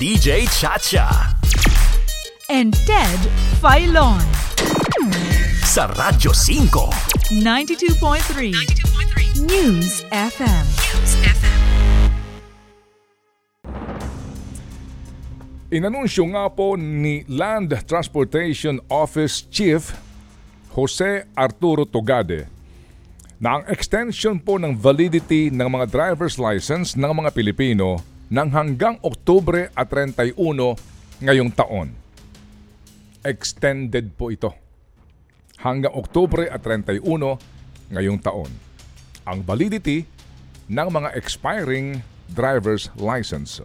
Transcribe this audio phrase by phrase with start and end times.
[0.00, 1.36] DJ Chacha.
[2.48, 3.20] and Ted
[3.60, 4.16] Filon.
[5.60, 7.36] Sa Radyo 5.
[7.44, 10.64] 92.3 News FM.
[15.68, 19.84] Inanunsyo nga po ni Land Transportation Office Chief
[20.72, 22.48] Jose Arturo Togade
[23.36, 28.96] na ang extension po ng validity ng mga driver's license ng mga Pilipino ng hanggang
[29.02, 30.38] Oktubre at 31
[31.18, 31.90] ngayong taon.
[33.26, 34.54] Extended po ito.
[35.60, 37.02] Hanggang Oktubre at 31
[37.90, 38.50] ngayong taon.
[39.26, 40.06] Ang validity
[40.70, 43.60] ng mga expiring driver's license.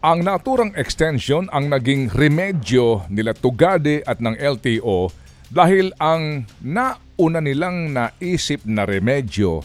[0.00, 5.12] Ang naturang extension ang naging remedyo nila Tugade at ng LTO
[5.52, 9.64] dahil ang nauna nilang naisip na remedyo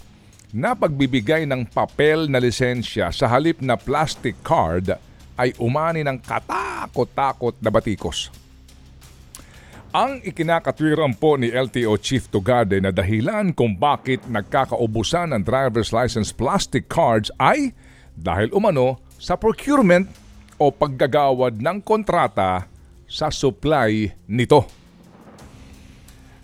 [0.50, 4.98] na pagbibigay ng papel na lisensya sa halip na plastic card
[5.38, 8.34] ay umani ng katakot-takot na batikos.
[9.90, 16.30] Ang ikinakatwiran po ni LTO Chief Tugade na dahilan kung bakit nagkakaubusan ng driver's license
[16.30, 17.74] plastic cards ay
[18.14, 20.06] dahil umano sa procurement
[20.62, 22.70] o paggagawad ng kontrata
[23.10, 24.79] sa supply nito.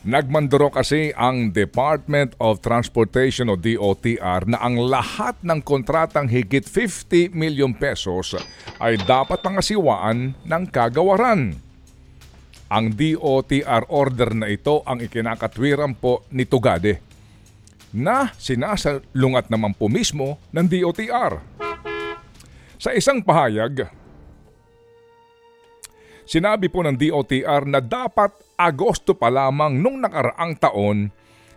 [0.06, 7.34] Nagmanduro kasi ang Department of Transportation o DOTR na ang lahat ng kontratang higit 50
[7.34, 8.38] million pesos
[8.78, 11.58] ay dapat pangasiwaan ng kagawaran.
[12.70, 17.02] Ang DOTR order na ito ang ikinakatwiran po ni Tugade
[17.90, 21.42] na sinasalungat naman po mismo ng DOTR.
[22.78, 23.90] Sa isang pahayag,
[26.26, 31.14] Sinabi po ng DOTR na dapat Agosto pa lamang nung nakaraang taon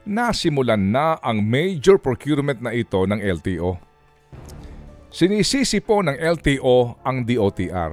[0.08, 3.76] nasimulan na ang major procurement na ito ng LTO.
[5.08, 7.92] Sinisisi po ng LTO ang DOTR.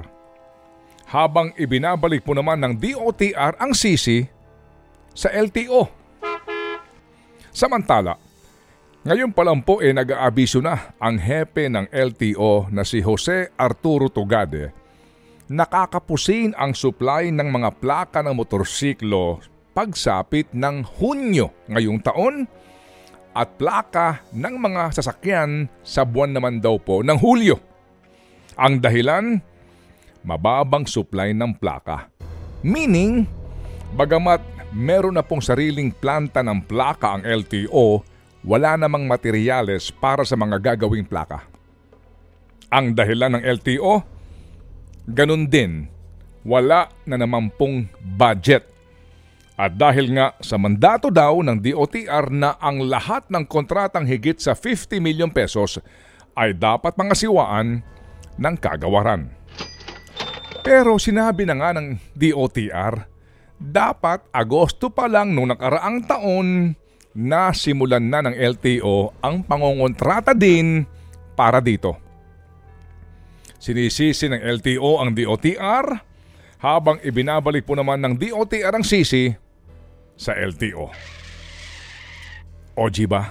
[1.16, 4.24] Habang ibinabalik po naman ng DOTR ang sisi
[5.16, 5.88] sa LTO.
[7.56, 8.20] Samantala,
[9.08, 14.12] ngayon pa lang po eh nag-aabiso na ang hepe ng LTO na si Jose Arturo
[14.12, 14.85] Tugade
[15.46, 19.42] nakakapusin ang supply ng mga plaka ng motorsiklo
[19.76, 22.48] pagsapit ng Hunyo ngayong taon
[23.36, 27.60] at plaka ng mga sasakyan sa buwan naman daw po ng Hulyo.
[28.56, 29.44] Ang dahilan,
[30.24, 32.08] mababang supply ng plaka.
[32.64, 33.28] Meaning,
[34.00, 34.40] bagamat
[34.72, 38.08] meron na pong sariling planta ng plaka ang LTO,
[38.48, 41.44] wala namang materyales para sa mga gagawing plaka.
[42.72, 44.15] Ang dahilan ng LTO,
[45.10, 45.90] ganun din,
[46.46, 48.66] wala na naman pong budget.
[49.56, 54.52] At dahil nga sa mandato daw ng DOTR na ang lahat ng kontratang higit sa
[54.52, 55.80] 50 million pesos
[56.36, 57.80] ay dapat pangasiwaan
[58.36, 59.32] ng kagawaran.
[60.60, 63.08] Pero sinabi na nga ng DOTR,
[63.56, 66.76] dapat Agosto pa lang nung nakaraang taon
[67.16, 70.84] na simulan na ng LTO ang pangongontrata din
[71.40, 72.05] para dito.
[73.66, 75.86] Sinisisi ng LTO ang DOTR
[76.62, 79.34] habang ibinabalik po naman ng DOTR ang sisi
[80.14, 80.94] sa LTO.
[82.78, 83.22] O ba?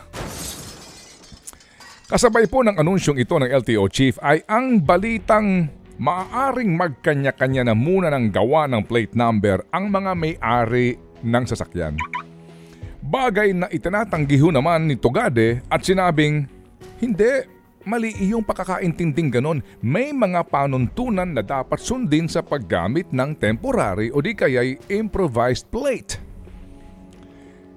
[2.10, 5.70] Kasabay po ng anunsyong ito ng LTO chief ay ang balitang
[6.02, 11.94] maaaring magkanya-kanya na muna ng gawa ng plate number ang mga may-ari ng sasakyan.
[13.06, 16.50] Bagay na itinatanggi ho naman ni Togade at sinabing,
[16.98, 17.53] hindi,
[17.84, 19.60] Mali iyong pakakaintinding ganon.
[19.84, 26.16] May mga panuntunan na dapat sundin sa paggamit ng temporary o di kaya'y improvised plate.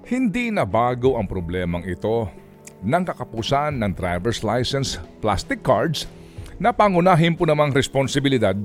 [0.08, 2.32] Hindi na bago ang problemang ito
[2.80, 6.08] ng kakapusan ng driver's license plastic cards
[6.56, 8.56] na pangunahin po namang responsibilidad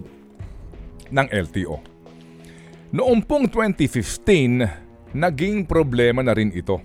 [1.11, 1.83] ng LTO.
[2.95, 6.79] Noong pong 2015, naging problema na rin ito.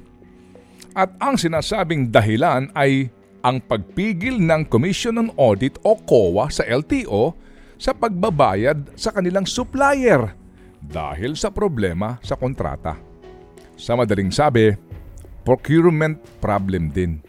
[0.98, 3.12] At ang sinasabing dahilan ay
[3.42, 7.34] ang pagpigil ng Commission on Audit o COA sa LTO
[7.78, 10.34] sa pagbabayad sa kanilang supplier
[10.82, 12.98] dahil sa problema sa kontrata.
[13.78, 14.74] Sa madaling sabi,
[15.46, 17.22] procurement problem din.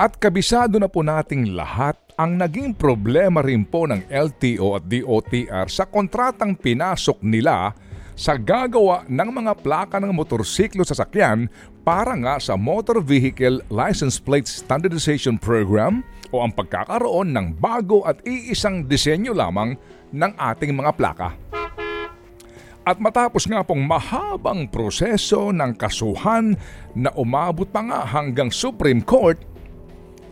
[0.00, 5.68] At kabisado na po nating lahat ang naging problema rin po ng LTO at DOTR
[5.68, 7.76] sa kontratang pinasok nila
[8.20, 11.48] sa gagawa ng mga plaka ng motorsiklo sa sakyan
[11.80, 18.20] para nga sa Motor Vehicle License Plate Standardization Program o ang pagkakaroon ng bago at
[18.28, 19.72] iisang disenyo lamang
[20.12, 21.32] ng ating mga plaka.
[22.84, 26.60] At matapos nga pong mahabang proseso ng kasuhan
[26.92, 29.40] na umabot pa nga hanggang Supreme Court,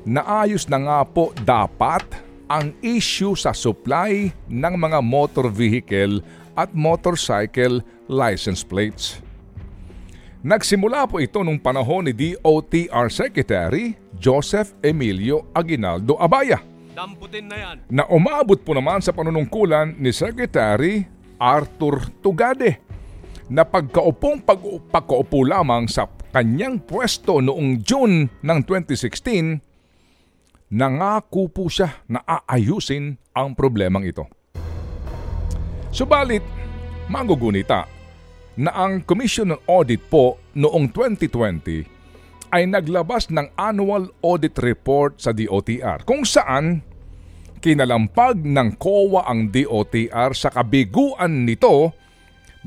[0.05, 2.05] naayos na nga po dapat
[2.53, 6.21] ang issue sa supply ng mga motor vehicle
[6.59, 7.79] at motorcycle
[8.11, 9.23] license plates.
[10.43, 16.63] Nagsimula po ito nung panahon ni DOTR Secretary Joseph Emilio Aguinaldo Abaya
[16.95, 17.77] Damputin na yan.
[17.87, 21.07] na umabot po naman sa panunungkulan ni Secretary
[21.39, 22.83] Arthur Tugade
[23.51, 24.61] na pagkaupong pag
[24.91, 29.59] pagkaupo lamang sa kanyang pwesto noong June ng 2016,
[30.71, 34.29] nangako po siya na aayusin ang problemang ito.
[35.89, 36.45] Subalit,
[37.09, 37.89] magugunita
[38.61, 45.33] na ang Commission on Audit po noong 2020 ay naglabas ng annual audit report sa
[45.33, 46.85] DOTR kung saan
[47.65, 51.93] kinalampag ng COA ang DOTR sa kabiguan nito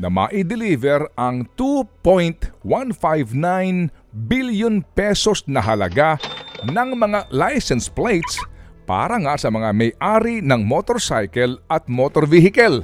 [0.02, 2.58] na ma-deliver ang 2.159
[4.12, 6.18] billion pesos na halaga
[6.66, 8.42] ng mga license plates
[8.90, 12.82] para nga sa mga may-ari ng motorcycle at motor vehicle.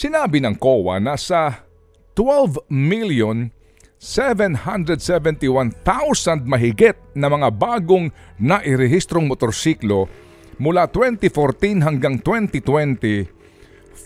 [0.00, 1.68] Sinabi ng COA na sa
[2.16, 3.52] 12 million
[4.00, 5.76] 771,000
[6.48, 8.08] mahigit na mga bagong
[8.40, 10.08] nairehistrong motorsiklo
[10.56, 13.28] mula 2014 hanggang 2020,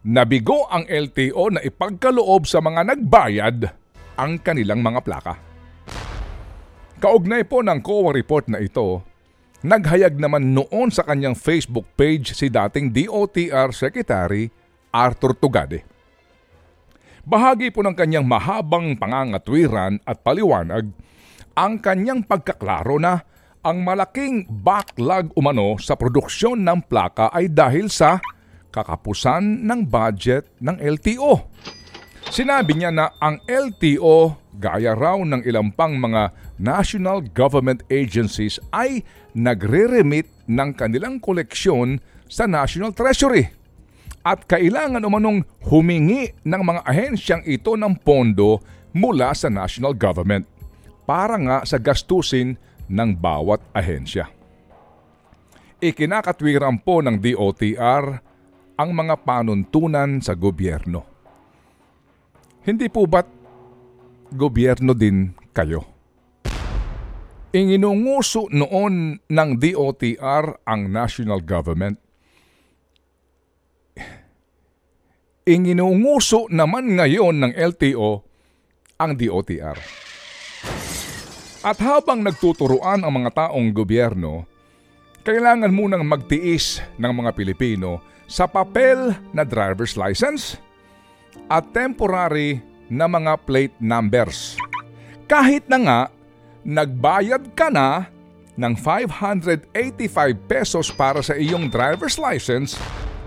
[0.00, 3.68] nabigo ang LTO na ipagkaloob sa mga nagbayad
[4.16, 5.36] ang kanilang mga plaka.
[6.96, 9.04] Kaugnay po ng COA report na ito,
[9.60, 14.48] naghayag naman noon sa kanyang Facebook page si dating DOTR Secretary
[14.88, 15.84] Arthur Tugade.
[17.28, 20.96] Bahagi po ng kanyang mahabang pangangatwiran at paliwanag
[21.52, 23.28] ang kanyang pagkaklaro na
[23.68, 28.16] ang malaking backlog umano sa produksyon ng plaka ay dahil sa
[28.72, 31.44] kakapusan ng budget ng LTO.
[32.32, 39.04] Sinabi niya na ang LTO gaya raw ng ilang pang mga national government agencies ay
[39.36, 43.52] nagre-remit ng kanilang koleksyon sa National Treasury
[44.24, 48.64] at kailangan umanong humingi ng mga ahensyang ito ng pondo
[48.96, 50.48] mula sa national government
[51.04, 52.56] para nga sa gastusin
[52.88, 54.28] ng bawat ahensya.
[55.78, 58.04] Ikinakatwiran po ng DOTR
[58.78, 61.06] ang mga panuntunan sa gobyerno.
[62.66, 63.28] Hindi po ba't
[64.34, 65.86] gobyerno din kayo?
[67.54, 71.96] Inginunguso noon ng DOTR ang national government.
[75.48, 78.20] Inginunguso naman ngayon ng LTO
[79.00, 80.07] ang DOTR.
[81.62, 84.46] At habang nagtuturuan ang mga taong gobyerno,
[85.26, 87.98] kailangan munang magtiis ng mga Pilipino
[88.30, 90.60] sa papel na driver's license
[91.50, 94.54] at temporary na mga plate numbers.
[95.26, 96.00] Kahit na nga,
[96.62, 98.06] nagbayad ka na
[98.54, 99.68] ng 585
[100.46, 102.78] pesos para sa iyong driver's license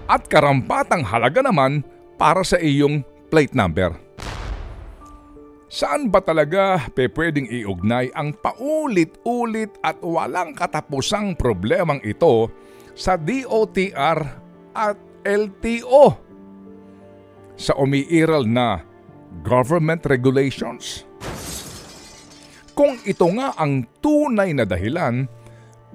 [0.07, 1.83] at karampatang halaga naman
[2.15, 3.95] para sa iyong plate number.
[5.71, 12.51] Saan ba talaga pe pwedeng iugnay ang paulit-ulit at walang katapusang problemang ito
[12.91, 14.19] sa DOTR
[14.75, 16.11] at LTO
[17.55, 18.83] sa umiiral na
[19.47, 21.07] government regulations?
[22.75, 25.23] Kung ito nga ang tunay na dahilan,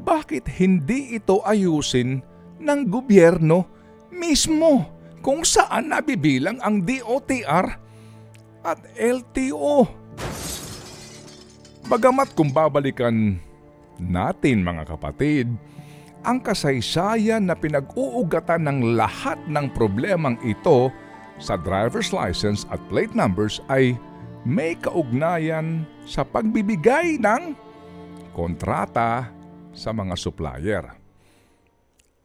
[0.00, 2.24] bakit hindi ito ayusin
[2.64, 3.68] ng gobyerno
[4.08, 4.88] mismo
[5.20, 7.85] kung saan nabibilang ang DOTR
[8.66, 9.86] at LTO?
[11.86, 13.38] Bagamat kung babalikan
[14.02, 15.46] natin mga kapatid,
[16.26, 20.90] ang kasaysayan na pinag-uugatan ng lahat ng problemang ito
[21.38, 23.94] sa driver's license at plate numbers ay
[24.42, 27.54] may kaugnayan sa pagbibigay ng
[28.34, 29.30] kontrata
[29.70, 30.84] sa mga supplier.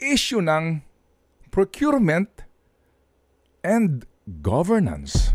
[0.01, 0.81] Issue ng
[1.53, 2.45] procurement
[3.61, 4.09] and
[4.41, 5.30] governance.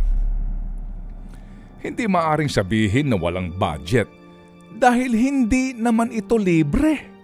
[1.86, 4.10] Hindi maaring sabihin na walang budget
[4.74, 7.14] dahil hindi naman ito libre.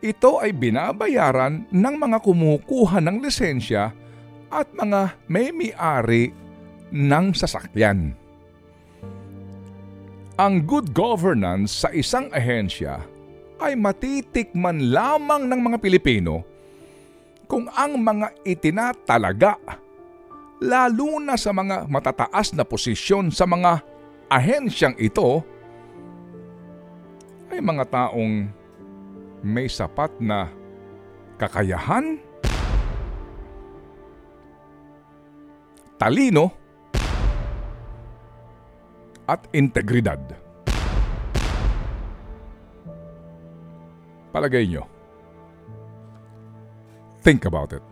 [0.00, 3.92] Ito ay binabayaran ng mga kumukuha ng lisensya
[4.48, 6.32] at mga may-ari
[6.88, 8.16] ng sasakyan.
[10.40, 13.04] Ang good governance sa isang ahensya
[13.60, 16.40] ay matitikman lamang ng mga Pilipino
[17.44, 19.60] kung ang mga itinatalaga,
[20.62, 23.82] lalo na sa mga matataas na posisyon sa mga
[24.30, 25.42] ahensyang ito,
[27.50, 28.48] ay mga taong
[29.42, 30.48] may sapat na
[31.36, 32.16] kakayahan,
[35.98, 36.54] talino,
[39.26, 40.18] at integridad.
[44.32, 44.88] Palagay nyo.
[47.22, 47.91] Think about it.